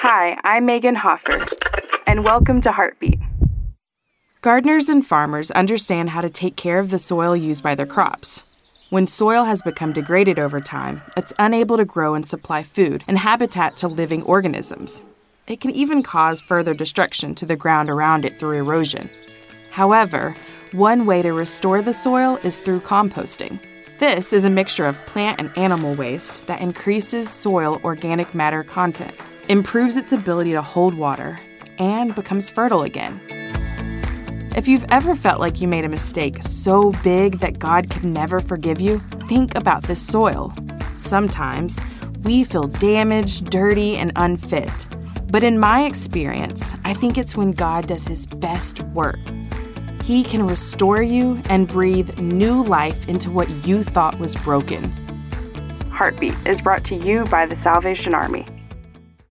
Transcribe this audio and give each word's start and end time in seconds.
Hi, 0.00 0.38
I'm 0.44 0.64
Megan 0.64 0.94
Hoffer, 0.94 1.44
and 2.06 2.22
welcome 2.22 2.60
to 2.60 2.70
Heartbeat. 2.70 3.18
Gardeners 4.42 4.88
and 4.88 5.04
farmers 5.04 5.50
understand 5.50 6.10
how 6.10 6.20
to 6.20 6.30
take 6.30 6.54
care 6.54 6.78
of 6.78 6.90
the 6.90 7.00
soil 7.00 7.34
used 7.34 7.64
by 7.64 7.74
their 7.74 7.84
crops. 7.84 8.44
When 8.90 9.08
soil 9.08 9.42
has 9.42 9.60
become 9.60 9.92
degraded 9.92 10.38
over 10.38 10.60
time, 10.60 11.02
it's 11.16 11.32
unable 11.36 11.76
to 11.76 11.84
grow 11.84 12.14
and 12.14 12.28
supply 12.28 12.62
food 12.62 13.02
and 13.08 13.18
habitat 13.18 13.76
to 13.78 13.88
living 13.88 14.22
organisms. 14.22 15.02
It 15.48 15.60
can 15.60 15.72
even 15.72 16.04
cause 16.04 16.40
further 16.40 16.74
destruction 16.74 17.34
to 17.34 17.44
the 17.44 17.56
ground 17.56 17.90
around 17.90 18.24
it 18.24 18.38
through 18.38 18.56
erosion. 18.56 19.10
However, 19.72 20.36
one 20.70 21.06
way 21.06 21.22
to 21.22 21.32
restore 21.32 21.82
the 21.82 21.92
soil 21.92 22.38
is 22.44 22.60
through 22.60 22.80
composting. 22.82 23.58
This 23.98 24.32
is 24.32 24.44
a 24.44 24.50
mixture 24.50 24.86
of 24.86 25.04
plant 25.06 25.40
and 25.40 25.50
animal 25.58 25.96
waste 25.96 26.46
that 26.46 26.60
increases 26.60 27.28
soil 27.28 27.80
organic 27.82 28.32
matter 28.32 28.62
content, 28.62 29.16
improves 29.48 29.96
its 29.96 30.12
ability 30.12 30.52
to 30.52 30.62
hold 30.62 30.94
water, 30.94 31.40
and 31.78 32.14
becomes 32.14 32.50
fertile 32.50 32.82
again. 32.82 33.20
If 34.56 34.66
you've 34.66 34.84
ever 34.88 35.14
felt 35.14 35.40
like 35.40 35.60
you 35.60 35.68
made 35.68 35.84
a 35.84 35.88
mistake 35.88 36.42
so 36.42 36.92
big 37.04 37.38
that 37.40 37.58
God 37.58 37.90
could 37.90 38.04
never 38.04 38.40
forgive 38.40 38.80
you, 38.80 38.98
think 39.28 39.54
about 39.54 39.84
this 39.84 40.04
soil. 40.04 40.52
Sometimes 40.94 41.80
we 42.24 42.44
feel 42.44 42.66
damaged, 42.66 43.50
dirty, 43.50 43.96
and 43.96 44.12
unfit. 44.16 44.86
But 45.30 45.44
in 45.44 45.58
my 45.58 45.84
experience, 45.84 46.72
I 46.84 46.94
think 46.94 47.18
it's 47.18 47.36
when 47.36 47.52
God 47.52 47.86
does 47.86 48.06
his 48.06 48.26
best 48.26 48.80
work 48.80 49.18
he 50.08 50.24
can 50.24 50.46
restore 50.46 51.02
you 51.02 51.38
and 51.50 51.68
breathe 51.68 52.18
new 52.18 52.62
life 52.64 53.06
into 53.10 53.30
what 53.30 53.46
you 53.66 53.84
thought 53.84 54.18
was 54.18 54.34
broken. 54.36 54.82
Heartbeat 55.90 56.34
is 56.46 56.62
brought 56.62 56.82
to 56.86 56.94
you 56.94 57.24
by 57.24 57.44
the 57.44 57.58
Salvation 57.58 58.14
Army. 58.14 58.46